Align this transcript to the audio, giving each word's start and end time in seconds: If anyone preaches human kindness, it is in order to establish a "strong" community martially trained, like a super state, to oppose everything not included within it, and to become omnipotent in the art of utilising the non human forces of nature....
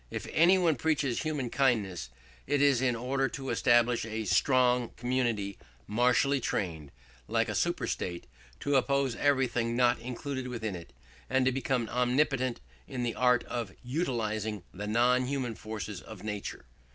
If 0.09 0.25
anyone 0.31 0.77
preaches 0.77 1.21
human 1.21 1.51
kindness, 1.51 2.09
it 2.47 2.59
is 2.59 2.81
in 2.81 2.95
order 2.95 3.27
to 3.29 3.51
establish 3.51 4.03
a 4.03 4.25
"strong" 4.25 4.89
community 4.97 5.59
martially 5.85 6.39
trained, 6.39 6.91
like 7.27 7.47
a 7.47 7.53
super 7.53 7.85
state, 7.85 8.25
to 8.61 8.77
oppose 8.77 9.15
everything 9.15 9.75
not 9.75 9.99
included 9.99 10.47
within 10.47 10.75
it, 10.75 10.91
and 11.29 11.45
to 11.45 11.51
become 11.51 11.87
omnipotent 11.89 12.61
in 12.87 13.03
the 13.03 13.13
art 13.13 13.43
of 13.43 13.73
utilising 13.83 14.63
the 14.73 14.87
non 14.87 15.27
human 15.27 15.53
forces 15.53 16.01
of 16.01 16.23
nature.... 16.23 16.65